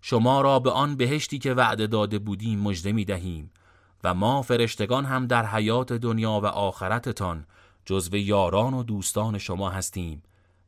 شما 0.00 0.40
را 0.40 0.58
به 0.58 0.70
آن 0.70 0.96
بهشتی 0.96 1.38
که 1.38 1.54
وعده 1.54 1.86
داده 1.86 2.18
بودیم 2.18 2.60
مژده 2.60 2.92
می 2.92 3.04
دهیم 3.04 3.50
و 4.04 4.14
ما 4.14 4.42
فرشتگان 4.42 5.04
هم 5.04 5.26
در 5.26 5.46
حیات 5.46 5.92
دنیا 5.92 6.40
و 6.40 6.46
آخرتتان 6.46 7.46
جزو 7.84 8.16
یاران 8.16 8.74
و 8.74 8.82
دوستان 8.82 9.38
شما 9.38 9.70
هستیم 9.70 10.22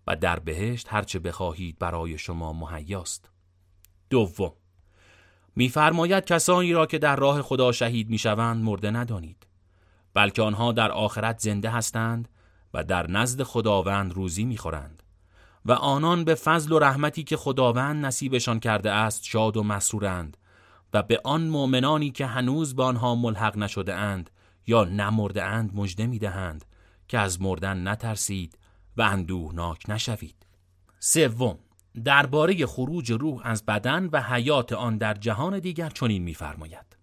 و 0.06 0.16
در 0.16 0.38
بهشت 0.38 0.86
هرچه 0.90 1.18
بخواهید 1.18 1.78
برای 1.78 2.18
شما 2.18 2.52
مهیاست. 2.52 3.30
دوم 4.10 4.52
میفرماید 5.58 6.24
کسانی 6.24 6.72
را 6.72 6.86
که 6.86 6.98
در 6.98 7.16
راه 7.16 7.42
خدا 7.42 7.72
شهید 7.72 8.10
می‌شوند 8.10 8.64
مرده 8.64 8.90
ندانید 8.90 9.46
بلکه 10.14 10.42
آنها 10.42 10.72
در 10.72 10.90
آخرت 10.90 11.38
زنده 11.38 11.70
هستند 11.70 12.28
و 12.74 12.84
در 12.84 13.10
نزد 13.10 13.42
خداوند 13.42 14.12
روزی 14.12 14.44
می‌خورند. 14.44 15.02
و 15.64 15.72
آنان 15.72 16.24
به 16.24 16.34
فضل 16.34 16.72
و 16.72 16.78
رحمتی 16.78 17.24
که 17.24 17.36
خداوند 17.36 18.06
نصیبشان 18.06 18.60
کرده 18.60 18.90
است 18.90 19.24
شاد 19.24 19.56
و 19.56 19.62
مسرورند 19.62 20.36
و 20.94 21.02
به 21.02 21.20
آن 21.24 21.48
مؤمنانی 21.48 22.10
که 22.10 22.26
هنوز 22.26 22.76
به 22.76 22.82
آنها 22.82 23.14
ملحق 23.14 23.58
نشده 23.58 23.94
اند 23.94 24.30
یا 24.66 24.84
نمرده 24.84 25.44
اند 25.44 25.70
مژده 25.74 26.06
می‌دهند 26.06 26.64
که 27.08 27.18
از 27.18 27.42
مردن 27.42 27.88
نترسید 27.88 28.58
و 28.96 29.02
اندوهناک 29.02 29.90
نشوید. 29.90 30.46
سوم 30.98 31.58
درباره 31.98 32.66
خروج 32.66 33.12
روح 33.12 33.40
از 33.44 33.66
بدن 33.66 34.08
و 34.12 34.22
حیات 34.22 34.72
آن 34.72 34.98
در 34.98 35.14
جهان 35.14 35.58
دیگر 35.58 35.90
چنین 35.90 36.22
می‌فرماید 36.22 36.96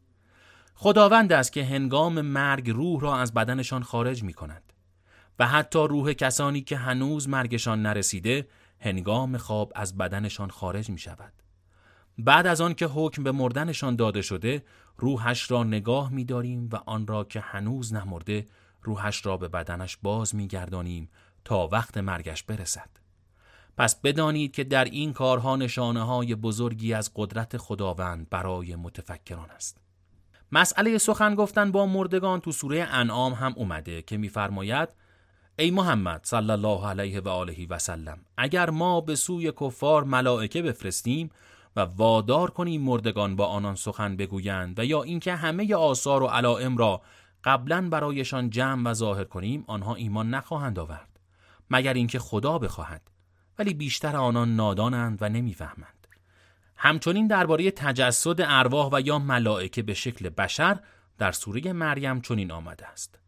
خداوند 0.75 1.33
است 1.33 1.51
که 1.51 1.65
هنگام 1.65 2.21
مرگ 2.21 2.69
روح 2.69 3.01
را 3.01 3.17
از 3.17 3.33
بدنشان 3.33 3.83
خارج 3.83 4.23
می 4.23 4.33
کند 4.33 4.73
و 5.39 5.47
حتی 5.47 5.79
روح 5.79 6.13
کسانی 6.13 6.61
که 6.61 6.77
هنوز 6.77 7.29
مرگشان 7.29 7.81
نرسیده 7.81 8.47
هنگام 8.79 9.37
خواب 9.37 9.71
از 9.75 9.97
بدنشان 9.97 10.49
خارج 10.49 10.89
می 10.89 10.97
شود. 10.97 11.33
بعد 12.17 12.47
از 12.47 12.61
آن 12.61 12.73
که 12.73 12.85
حکم 12.85 13.23
به 13.23 13.31
مردنشان 13.31 13.95
داده 13.95 14.21
شده 14.21 14.63
روحش 14.97 15.51
را 15.51 15.63
نگاه 15.63 16.11
می 16.11 16.25
داریم 16.25 16.69
و 16.71 16.75
آن 16.85 17.07
را 17.07 17.23
که 17.23 17.39
هنوز 17.39 17.93
نمرده 17.93 18.45
روحش 18.81 19.25
را 19.25 19.37
به 19.37 19.47
بدنش 19.47 19.97
باز 20.01 20.35
می 20.35 20.47
گردانیم 20.47 21.09
تا 21.45 21.67
وقت 21.67 21.97
مرگش 21.97 22.43
برسد. 22.43 23.04
پس 23.77 24.01
بدانید 24.01 24.51
که 24.51 24.63
در 24.63 24.83
این 24.83 25.13
کارها 25.13 25.55
نشانه 25.55 26.03
های 26.03 26.35
بزرگی 26.35 26.93
از 26.93 27.11
قدرت 27.15 27.57
خداوند 27.57 28.29
برای 28.29 28.75
متفکران 28.75 29.51
است. 29.51 29.77
مسئله 30.51 30.97
سخن 30.97 31.35
گفتن 31.35 31.71
با 31.71 31.85
مردگان 31.85 32.39
تو 32.39 32.51
سوره 32.51 32.83
انعام 32.83 33.33
هم 33.33 33.53
اومده 33.55 34.01
که 34.01 34.17
میفرماید 34.17 34.89
ای 35.59 35.71
محمد 35.71 36.21
صلی 36.23 36.51
الله 36.51 36.87
علیه 36.87 37.19
و 37.19 37.29
آله 37.29 37.67
و 37.69 37.79
سلم 37.79 38.17
اگر 38.37 38.69
ما 38.69 39.01
به 39.01 39.15
سوی 39.15 39.51
کفار 39.51 40.03
ملائکه 40.03 40.61
بفرستیم 40.61 41.29
و 41.75 41.79
وادار 41.79 42.51
کنیم 42.51 42.81
مردگان 42.81 43.35
با 43.35 43.45
آنان 43.45 43.75
سخن 43.75 44.15
بگویند 44.15 44.79
و 44.79 44.85
یا 44.85 45.03
اینکه 45.03 45.35
همه 45.35 45.75
آثار 45.75 46.23
و 46.23 46.27
علائم 46.27 46.77
را 46.77 47.01
قبلا 47.43 47.89
برایشان 47.89 48.49
جمع 48.49 48.89
و 48.89 48.93
ظاهر 48.93 49.23
کنیم 49.23 49.63
آنها 49.67 49.95
ایمان 49.95 50.29
نخواهند 50.29 50.79
آورد 50.79 51.19
مگر 51.69 51.93
اینکه 51.93 52.19
خدا 52.19 52.57
بخواهد 52.57 53.11
ولی 53.59 53.73
بیشتر 53.73 54.15
آنان 54.15 54.55
نادانند 54.55 55.17
و 55.21 55.29
نمی‌فهمند. 55.29 56.07
همچنین 56.75 57.27
درباره 57.27 57.71
تجسد 57.71 58.41
ارواح 58.41 58.89
و 58.93 59.01
یا 59.01 59.19
ملائکه 59.19 59.81
به 59.81 59.93
شکل 59.93 60.29
بشر 60.29 60.79
در 61.17 61.31
سوره 61.31 61.73
مریم 61.73 62.21
چنین 62.21 62.51
آمده 62.51 62.87
است. 62.87 63.19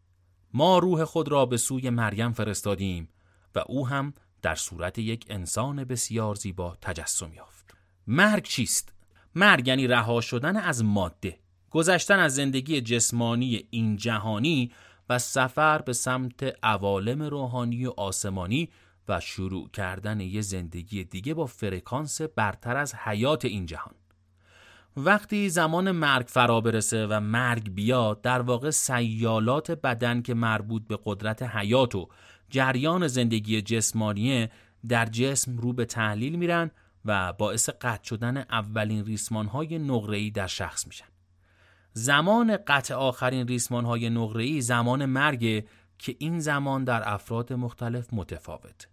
ما 0.54 0.78
روح 0.78 1.04
خود 1.04 1.28
را 1.28 1.46
به 1.46 1.56
سوی 1.56 1.90
مریم 1.90 2.32
فرستادیم 2.32 3.08
و 3.54 3.64
او 3.66 3.88
هم 3.88 4.14
در 4.42 4.54
صورت 4.54 4.98
یک 4.98 5.24
انسان 5.28 5.84
بسیار 5.84 6.34
زیبا 6.34 6.76
تجسم 6.80 7.32
یافت. 7.34 7.74
مرگ 8.06 8.42
چیست؟ 8.42 8.92
مرگ 9.34 9.68
یعنی 9.68 9.86
رها 9.86 10.20
شدن 10.20 10.56
از 10.56 10.84
ماده. 10.84 11.38
گذشتن 11.70 12.18
از 12.18 12.34
زندگی 12.34 12.80
جسمانی 12.80 13.66
این 13.70 13.96
جهانی 13.96 14.72
و 15.08 15.18
سفر 15.18 15.82
به 15.82 15.92
سمت 15.92 16.56
عوالم 16.62 17.22
روحانی 17.22 17.86
و 17.86 17.92
آسمانی 17.96 18.68
و 19.08 19.20
شروع 19.20 19.70
کردن 19.70 20.20
یه 20.20 20.40
زندگی 20.40 21.04
دیگه 21.04 21.34
با 21.34 21.46
فرکانس 21.46 22.20
برتر 22.20 22.76
از 22.76 22.94
حیات 22.94 23.44
این 23.44 23.66
جهان. 23.66 23.94
وقتی 24.96 25.48
زمان 25.48 25.90
مرگ 25.90 26.26
فرا 26.26 26.60
برسه 26.60 27.06
و 27.06 27.20
مرگ 27.20 27.74
بیاد 27.74 28.20
در 28.20 28.40
واقع 28.40 28.70
سیالات 28.70 29.70
بدن 29.70 30.22
که 30.22 30.34
مربوط 30.34 30.86
به 30.86 30.98
قدرت 31.04 31.42
حیات 31.42 31.94
و 31.94 32.08
جریان 32.50 33.06
زندگی 33.06 33.62
جسمانیه 33.62 34.50
در 34.88 35.06
جسم 35.06 35.56
رو 35.56 35.72
به 35.72 35.84
تحلیل 35.84 36.36
میرن 36.36 36.70
و 37.04 37.32
باعث 37.32 37.68
قطع 37.80 38.04
شدن 38.04 38.36
اولین 38.36 39.04
ریسمان 39.04 39.46
های 39.46 39.78
نقره‌ای 39.78 40.30
در 40.30 40.46
شخص 40.46 40.86
میشن. 40.86 41.06
زمان 41.92 42.56
قطع 42.56 42.94
آخرین 42.94 43.48
ریسمان 43.48 43.84
های 43.84 44.10
نقره‌ای 44.10 44.60
زمان 44.60 45.04
مرگ 45.04 45.64
که 45.98 46.16
این 46.18 46.40
زمان 46.40 46.84
در 46.84 47.12
افراد 47.14 47.52
مختلف 47.52 48.08
متفاوت. 48.12 48.88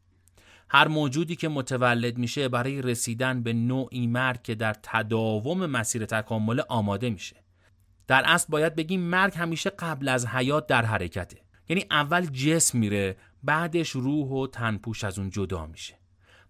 هر 0.69 0.87
موجودی 0.87 1.35
که 1.35 1.47
متولد 1.47 2.17
میشه 2.17 2.49
برای 2.49 2.81
رسیدن 2.81 3.43
به 3.43 3.53
نوعی 3.53 4.07
مرگ 4.07 4.41
که 4.41 4.55
در 4.55 4.75
تداوم 4.83 5.65
مسیر 5.65 6.05
تکامل 6.05 6.61
آماده 6.69 7.09
میشه. 7.09 7.35
در 8.07 8.23
اصل 8.25 8.45
باید 8.49 8.75
بگیم 8.75 9.01
مرگ 9.01 9.33
همیشه 9.35 9.69
قبل 9.69 10.09
از 10.09 10.27
حیات 10.27 10.67
در 10.67 10.85
حرکته. 10.85 11.37
یعنی 11.69 11.85
اول 11.91 12.25
جسم 12.25 12.77
میره 12.77 13.17
بعدش 13.43 13.89
روح 13.89 14.27
و 14.27 14.47
تنپوش 14.47 15.03
از 15.03 15.19
اون 15.19 15.29
جدا 15.29 15.65
میشه. 15.65 15.95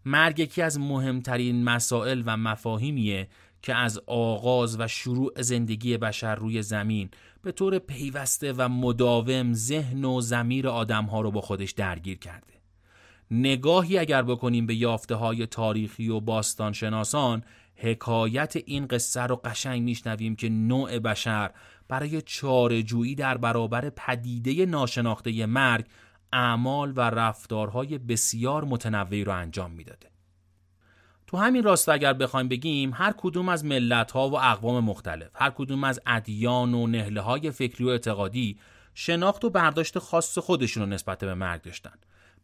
مرگ 0.05 0.39
یکی 0.39 0.61
از 0.61 0.79
مهمترین 0.79 1.63
مسائل 1.63 2.23
و 2.25 2.37
مفاهیمیه 2.37 3.27
که 3.61 3.75
از 3.75 4.01
آغاز 4.07 4.79
و 4.79 4.87
شروع 4.87 5.41
زندگی 5.41 5.97
بشر 5.97 6.35
روی 6.35 6.61
زمین 6.61 7.09
به 7.41 7.51
طور 7.51 7.79
پیوسته 7.79 8.53
و 8.53 8.69
مداوم 8.69 9.53
ذهن 9.53 10.05
و 10.05 10.21
زمیر 10.21 10.67
آدمها 10.67 11.21
رو 11.21 11.31
با 11.31 11.41
خودش 11.41 11.71
درگیر 11.71 12.17
کرده. 12.17 12.54
نگاهی 13.31 13.97
اگر 13.97 14.21
بکنیم 14.21 14.65
به 14.65 14.75
یافته 14.75 15.15
های 15.15 15.47
تاریخی 15.47 16.09
و 16.09 16.19
باستان 16.19 16.73
شناسان 16.73 17.43
حکایت 17.75 18.55
این 18.65 18.87
قصه 18.87 19.21
رو 19.21 19.35
قشنگ 19.35 19.81
میشنویم 19.81 20.35
که 20.35 20.49
نوع 20.49 20.99
بشر 20.99 21.51
برای 21.87 22.21
چارجویی 22.21 23.15
در 23.15 23.37
برابر 23.37 23.89
پدیده 23.89 24.65
ناشناخته 24.65 25.45
مرگ 25.45 25.85
اعمال 26.33 26.93
و 26.95 26.99
رفتارهای 26.99 27.97
بسیار 27.97 28.63
متنوعی 28.63 29.23
رو 29.23 29.31
انجام 29.31 29.71
می‌داده. 29.71 30.09
تو 31.27 31.37
همین 31.37 31.63
راستا 31.63 31.91
اگر 31.91 32.13
بخوایم 32.13 32.47
بگیم 32.47 32.91
هر 32.93 33.13
کدوم 33.17 33.49
از 33.49 33.65
ملت 33.65 34.11
ها 34.11 34.29
و 34.29 34.39
اقوام 34.39 34.83
مختلف 34.83 35.29
هر 35.33 35.49
کدوم 35.49 35.83
از 35.83 35.99
ادیان 36.05 36.73
و 36.73 36.87
نهله 36.87 37.21
های 37.21 37.51
فکری 37.51 37.83
و 37.83 37.87
اعتقادی 37.87 38.59
شناخت 38.93 39.45
و 39.45 39.49
برداشت 39.49 39.99
خاص 39.99 40.37
خودشون 40.37 40.83
رو 40.83 40.89
نسبت 40.89 41.19
به 41.19 41.33
مرگ 41.33 41.61
داشتن 41.61 41.93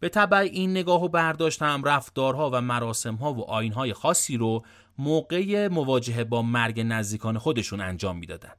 به 0.01 0.09
طبع 0.09 0.37
این 0.37 0.71
نگاه 0.71 1.03
و 1.03 1.07
برداشت 1.07 1.61
هم 1.61 1.83
رفتارها 1.83 2.49
و 2.53 2.61
مراسمها 2.61 3.33
و 3.33 3.49
آینهای 3.49 3.93
خاصی 3.93 4.37
رو 4.37 4.63
موقع 4.97 5.67
مواجهه 5.67 6.23
با 6.23 6.41
مرگ 6.41 6.81
نزدیکان 6.85 7.37
خودشون 7.37 7.81
انجام 7.81 8.17
می‌دادن. 8.17 8.51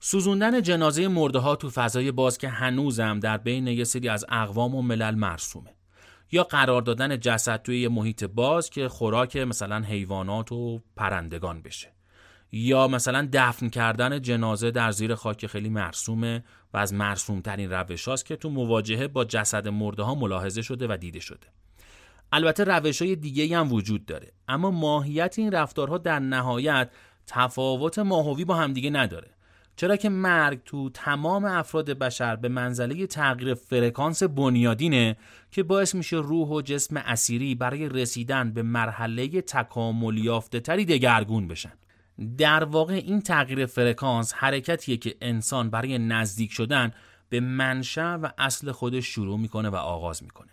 سوزوندن 0.00 0.62
جنازه 0.62 1.08
مرده 1.08 1.38
ها 1.38 1.56
تو 1.56 1.70
فضای 1.70 2.12
باز 2.12 2.38
که 2.38 2.48
هنوزم 2.48 3.20
در 3.20 3.36
بین 3.36 3.66
یه 3.66 3.84
سری 3.84 4.08
از 4.08 4.24
اقوام 4.28 4.74
و 4.74 4.82
ملل 4.82 5.14
مرسومه 5.14 5.74
یا 6.32 6.44
قرار 6.44 6.82
دادن 6.82 7.20
جسد 7.20 7.62
توی 7.62 7.80
یه 7.80 7.88
محیط 7.88 8.24
باز 8.24 8.70
که 8.70 8.88
خوراک 8.88 9.36
مثلا 9.36 9.80
حیوانات 9.80 10.52
و 10.52 10.80
پرندگان 10.96 11.62
بشه 11.62 11.92
یا 12.52 12.88
مثلا 12.88 13.28
دفن 13.32 13.68
کردن 13.68 14.22
جنازه 14.22 14.70
در 14.70 14.90
زیر 14.90 15.14
خاک 15.14 15.46
خیلی 15.46 15.68
مرسومه 15.68 16.44
و 16.74 16.76
از 16.76 16.94
مرسوم 16.94 17.40
ترین 17.40 17.70
روش 17.70 18.08
هاست 18.08 18.26
که 18.26 18.36
تو 18.36 18.50
مواجهه 18.50 19.08
با 19.08 19.24
جسد 19.24 19.68
مرده 19.68 20.02
ها 20.02 20.14
ملاحظه 20.14 20.62
شده 20.62 20.86
و 20.90 20.96
دیده 20.96 21.20
شده. 21.20 21.46
البته 22.32 22.64
روش 22.64 23.02
های 23.02 23.16
دیگه 23.16 23.58
هم 23.58 23.72
وجود 23.72 24.06
داره 24.06 24.32
اما 24.48 24.70
ماهیت 24.70 25.34
این 25.38 25.52
رفتارها 25.52 25.98
در 25.98 26.18
نهایت 26.18 26.90
تفاوت 27.26 27.98
ماهوی 27.98 28.44
با 28.44 28.54
همدیگه 28.54 28.90
نداره. 28.90 29.30
چرا 29.76 29.96
که 29.96 30.08
مرگ 30.08 30.60
تو 30.64 30.90
تمام 30.90 31.44
افراد 31.44 31.90
بشر 31.90 32.36
به 32.36 32.48
منزله 32.48 33.06
تغییر 33.06 33.54
فرکانس 33.54 34.22
بنیادینه 34.22 35.16
که 35.50 35.62
باعث 35.62 35.94
میشه 35.94 36.16
روح 36.16 36.48
و 36.48 36.62
جسم 36.62 36.96
اسیری 36.96 37.54
برای 37.54 37.88
رسیدن 37.88 38.52
به 38.52 38.62
مرحله 38.62 39.40
تکامل 39.40 40.18
یافته 40.18 40.60
تری 40.60 40.84
دگرگون 40.84 41.48
بشن. 41.48 41.72
در 42.38 42.64
واقع 42.64 42.94
این 42.94 43.20
تغییر 43.20 43.66
فرکانس 43.66 44.32
حرکتیه 44.36 44.96
که 44.96 45.16
انسان 45.20 45.70
برای 45.70 45.98
نزدیک 45.98 46.52
شدن 46.52 46.92
به 47.28 47.40
منشأ 47.40 48.16
و 48.16 48.30
اصل 48.38 48.72
خودش 48.72 49.06
شروع 49.06 49.38
می‌کنه 49.38 49.68
و 49.68 49.76
آغاز 49.76 50.22
می‌کنه 50.22 50.50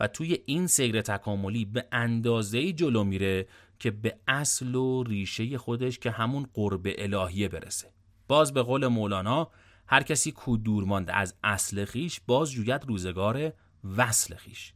و 0.00 0.08
توی 0.08 0.38
این 0.46 0.66
سیر 0.66 1.02
تکاملی 1.02 1.64
به 1.64 1.84
اندازه 1.92 2.72
جلو 2.72 3.04
میره 3.04 3.46
که 3.78 3.90
به 3.90 4.18
اصل 4.28 4.74
و 4.74 5.02
ریشه 5.02 5.58
خودش 5.58 5.98
که 5.98 6.10
همون 6.10 6.46
قرب 6.54 6.86
الهیه 6.98 7.48
برسه. 7.48 7.92
باز 8.28 8.54
به 8.54 8.62
قول 8.62 8.86
مولانا 8.86 9.50
هر 9.86 10.02
کسی 10.02 10.32
کو 10.32 10.56
دور 10.56 10.84
مانده 10.84 11.16
از 11.16 11.34
اصل 11.44 11.84
خیش 11.84 12.20
باز 12.26 12.52
جوید 12.52 12.84
روزگار 12.84 13.52
وصل 13.96 14.34
خیش. 14.34 14.72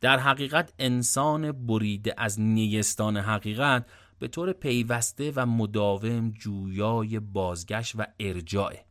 در 0.00 0.18
حقیقت 0.18 0.72
انسان 0.78 1.52
بریده 1.52 2.14
از 2.16 2.40
نیستان 2.40 3.16
حقیقت 3.16 3.86
به 4.20 4.28
طور 4.28 4.52
پیوسته 4.52 5.32
و 5.36 5.46
مداوم 5.46 6.30
جویای 6.30 7.20
بازگشت 7.20 7.94
و 7.98 8.06
ارجاعه 8.20 8.84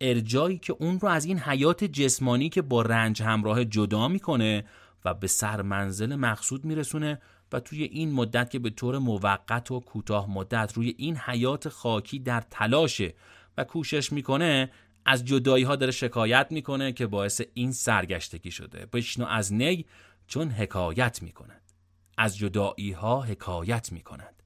ارجایی 0.00 0.58
که 0.58 0.72
اون 0.78 1.00
رو 1.00 1.08
از 1.08 1.24
این 1.24 1.38
حیات 1.38 1.84
جسمانی 1.84 2.48
که 2.48 2.62
با 2.62 2.82
رنج 2.82 3.22
همراه 3.22 3.64
جدا 3.64 4.08
می‌کنه 4.08 4.64
و 5.04 5.14
به 5.14 5.26
سرمنزل 5.26 6.14
مقصود 6.14 6.64
میرسونه 6.64 7.20
و 7.52 7.60
توی 7.60 7.82
این 7.82 8.12
مدت 8.12 8.50
که 8.50 8.58
به 8.58 8.70
طور 8.70 8.98
موقت 8.98 9.70
و 9.70 9.80
کوتاه 9.80 10.30
مدت 10.30 10.72
روی 10.74 10.94
این 10.98 11.16
حیات 11.16 11.68
خاکی 11.68 12.18
در 12.18 12.40
تلاشه 12.50 13.14
و 13.56 13.64
کوشش 13.64 14.12
می‌کنه 14.12 14.70
از 15.04 15.24
جدایی 15.24 15.64
ها 15.64 15.76
داره 15.76 15.92
شکایت 15.92 16.46
می‌کنه 16.50 16.92
که 16.92 17.06
باعث 17.06 17.40
این 17.54 17.72
سرگشتگی 17.72 18.50
شده. 18.50 18.86
بشنو 18.92 19.26
از 19.26 19.52
نی 19.52 19.86
چون 20.26 20.50
حکایت 20.50 21.22
می‌کند. 21.22 21.62
از 22.18 22.38
جدایی 22.38 22.92
ها 22.92 23.22
حکایت 23.22 23.92
می‌کند. 23.92 24.37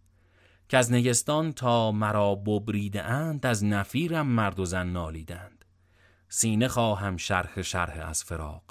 که 0.73 0.79
از 0.79 0.93
نگستان 0.93 1.53
تا 1.53 1.93
مرا 1.93 2.35
ببریده 2.35 3.03
اند 3.03 3.47
از 3.47 3.65
نفیرم 3.65 4.27
مرد 4.27 4.61
و 4.61 4.65
زن 4.65 4.87
نالیدند. 4.87 5.65
سینه 6.29 6.69
خواهم 6.69 7.17
شرح 7.17 7.63
شرح 7.63 8.09
از 8.09 8.25
فراق 8.25 8.63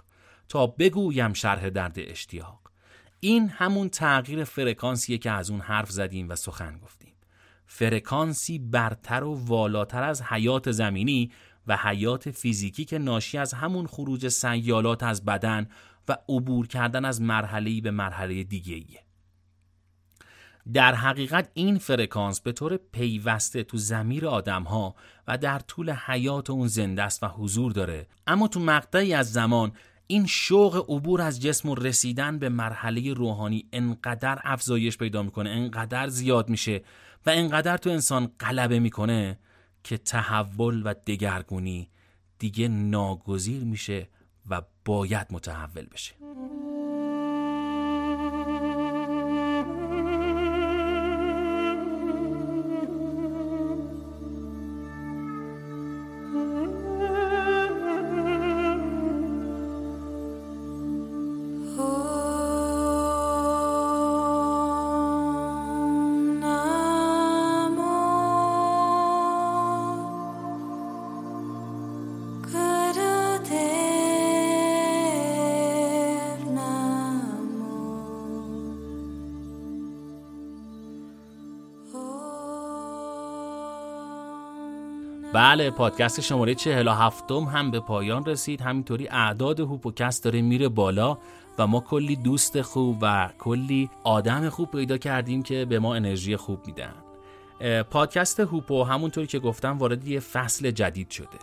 تا 0.50 0.68
بگویم 0.68 1.34
شرح 1.34 1.70
درد 1.70 1.96
اشتیاق. 1.98 2.60
این 3.20 3.50
همون 3.50 3.90
تغییر 3.90 4.44
فرکانسیه 4.44 5.18
که 5.18 5.32
از 5.32 5.50
اون 5.50 5.60
حرف 5.60 5.92
زدیم 5.92 6.30
و 6.30 6.36
سخن 6.36 6.78
گفتیم. 6.78 7.14
فرکانسی 7.66 8.60
برتر 8.60 9.24
و 9.24 9.46
والاتر 9.46 10.04
از 10.04 10.22
حیات 10.22 10.72
زمینی 10.72 11.32
و 11.68 11.78
حیات 11.78 12.32
فیزیکی 12.32 12.86
که 12.86 12.98
ناشی 12.98 13.38
از 13.38 13.54
همون 13.54 13.88
خروج 13.88 14.28
سیالات 14.28 15.04
از 15.04 15.26
بدن 15.26 15.68
و 16.08 16.18
عبور 16.30 16.68
کردن 16.68 17.06
از 17.06 17.22
مرحله‌ای 17.22 17.82
به 17.82 17.92
مرحله 17.92 18.44
دیگه‌ایه. 18.44 19.11
در 20.74 20.96
حقیقت 20.96 21.52
این 21.54 21.78
فرکانس 21.78 22.42
به 22.42 22.52
طور 22.52 22.78
پیوسته 22.92 23.64
تو 23.64 23.78
زمیر 23.78 24.28
آدم 24.28 24.64
ها 24.64 24.96
و 25.28 25.38
در 25.38 25.60
طول 25.60 25.92
حیات 25.92 26.50
اون 26.50 26.68
زنده 26.68 27.04
است 27.04 27.24
و 27.24 27.28
حضور 27.28 27.72
داره. 27.72 28.08
اما 28.28 28.48
تو 28.48 28.60
مقطعی 28.60 29.14
از 29.14 29.34
زمان 29.34 29.72
این 30.08 30.26
شوق 30.26 30.86
عبور 30.90 31.22
از 31.22 31.42
جسم 31.42 31.70
و 31.70 31.76
رسیدن 31.76 32.40
به 32.40 32.50
مرحله 32.50 33.14
روحانی 33.14 33.66
انقدر 33.74 34.40
افزایش 34.44 34.98
پیدا 34.98 35.24
می‌کنه 35.24 35.50
انقدر 35.50 36.08
زیاد 36.08 36.50
میشه 36.50 36.84
و 37.26 37.30
انقدر 37.30 37.78
تو 37.78 37.90
انسان 37.90 38.32
غلبه 38.40 38.80
می‌کنه 38.80 39.40
که 39.84 39.98
تحول 39.98 40.82
و 40.86 40.94
دگرگونی 41.08 41.90
دیگه 42.40 42.68
ناگزیر 42.68 43.64
میشه 43.64 44.10
و 44.50 44.62
باید 44.86 45.28
متحول 45.32 45.86
بشه. 45.86 46.16
بله 85.42 85.72
پادکست 85.72 86.22
شماره 86.22 86.56
47 86.56 87.32
هم 87.32 87.72
به 87.72 87.80
پایان 87.80 88.26
رسید. 88.26 88.62
همینطوری 88.62 89.08
اعداد 89.08 89.60
هوپوکست 89.60 90.24
داره 90.24 90.42
میره 90.42 90.70
بالا 90.70 91.18
و 91.58 91.68
ما 91.68 91.80
کلی 91.80 92.16
دوست 92.16 92.62
خوب 92.62 92.98
و 93.02 93.30
کلی 93.40 93.90
آدم 94.04 94.50
خوب 94.50 94.72
پیدا 94.72 94.98
کردیم 94.98 95.44
که 95.44 95.66
به 95.66 95.80
ما 95.80 95.96
انرژی 95.96 96.36
خوب 96.36 96.60
میدن. 96.66 96.94
پادکست 97.84 98.40
هوپو 98.40 98.84
همونطوری 98.84 99.28
که 99.28 99.40
گفتم 99.40 99.78
وارد 99.78 100.08
یه 100.08 100.20
فصل 100.20 100.72
جدید 100.72 101.10
شده. 101.10 101.40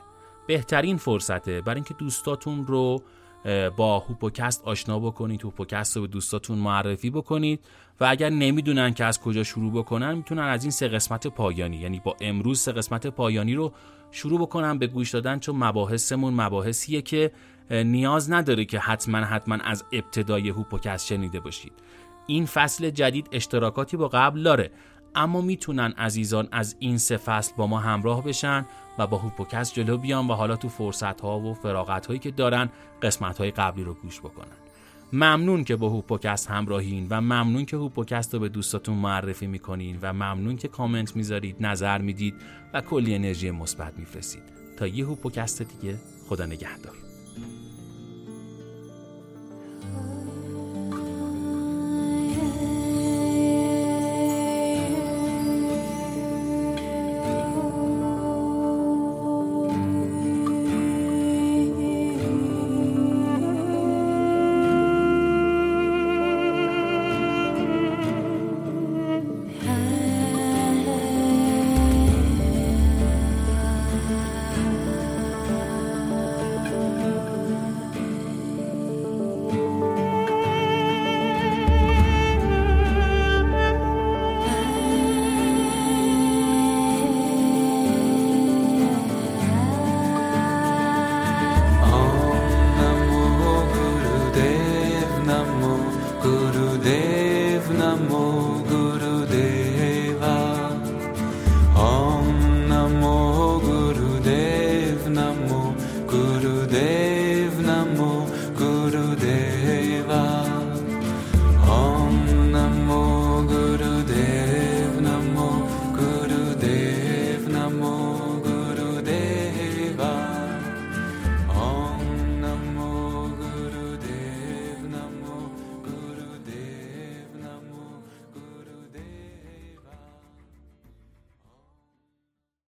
بهترین 0.47 0.97
فرصته 0.97 1.61
برای 1.61 1.77
اینکه 1.77 1.95
دوستاتون 1.95 2.67
رو 2.67 3.03
با 3.77 3.99
هوپوکست 3.99 4.65
آشنا 4.65 4.99
بکنید 4.99 5.43
هوپوکست 5.43 5.97
رو 5.97 6.03
به 6.03 6.09
دوستاتون 6.09 6.59
معرفی 6.59 7.11
بکنید 7.11 7.61
و 8.01 8.05
اگر 8.05 8.31
نمی‌دونن 8.31 8.95
که 8.95 9.05
از 9.05 9.21
کجا 9.21 9.45
شروع 9.45 9.73
بکنن 9.73 10.15
می‌تونن 10.15 10.43
از 10.43 10.65
این 10.65 10.71
سه 10.71 10.89
قسمت 10.89 11.27
پایانی 11.27 11.77
یعنی 11.77 12.01
با 12.05 12.17
امروز 12.21 12.61
سه 12.61 12.73
قسمت 12.73 13.07
پایانی 13.07 13.55
رو 13.55 13.73
شروع 14.11 14.41
بکنن 14.41 14.79
به 14.79 14.87
گوش 14.87 15.11
دادن 15.11 15.39
چون 15.39 15.57
مباحثمون 15.57 16.35
مباحثیه 16.35 17.03
که 17.03 17.33
نیاز 17.71 18.33
نداره 18.33 18.65
که 18.65 18.79
حتما 18.79 19.19
حتما 19.19 19.55
از 19.55 19.85
ابتدای 19.93 20.49
هوپوکست 20.49 21.07
شنیده 21.07 21.41
باشید. 21.41 21.73
این 22.27 22.47
فصل 22.47 22.91
جدید 22.91 23.29
اشتراکاتی 23.33 23.97
با 23.97 24.09
قبل 24.09 24.43
داره. 24.43 24.71
اما 25.19 25.41
می‌تونن 25.41 25.93
عزیزان 25.99 26.49
از 26.53 26.77
این 26.79 26.99
سه 26.99 27.17
فصل 27.17 27.53
با 27.57 27.67
ما 27.67 27.79
همراه 27.79 28.25
بشن 28.25 28.67
و 28.99 29.07
با 29.07 29.19
هوپوکست 29.19 29.75
جلو 29.75 29.97
بیان 29.97 30.29
و 30.29 30.33
حالا 30.33 30.57
تو 30.57 30.69
فرصت 30.69 31.21
ها 31.21 31.41
و 31.41 31.55
فراغت 31.55 32.07
هایی 32.07 32.19
که 32.19 32.31
دارن 32.31 32.69
قسمت 33.03 33.39
های 33.39 33.51
قبلی 33.51 33.85
رو 33.85 33.95
گوش 33.95 34.21
بکنن. 34.21 34.57
ممنون 35.13 35.65
که 35.65 35.77
با 35.77 35.89
هوپوکست 35.89 36.51
همراهین 36.51 37.07
و 37.11 37.21
ممنون 37.21 37.65
که 37.65 37.77
هوپوکست 37.77 38.35
رو 38.35 38.41
به 38.41 38.49
دوستاتون 38.49 38.97
معرفی 38.97 39.47
می‌کنین 39.47 39.99
و 40.03 40.13
ممنون 40.13 40.57
که 40.57 40.69
کامنت 40.69 41.17
می‌ذارید 41.17 41.57
نظر 41.61 41.99
می‌دید 41.99 42.35
و 42.75 42.81
کلی 42.81 43.15
انرژی 43.15 43.51
مثبت 43.51 43.99
میفرستید. 43.99 44.43
تا 44.77 44.87
یه 44.87 45.05
هوپوکست 45.05 45.63
دیگه 45.63 45.99
خدا 46.29 46.47
نگهدار. 46.47 47.08